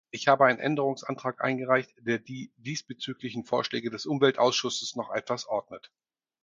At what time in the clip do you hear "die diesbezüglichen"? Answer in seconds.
2.17-3.45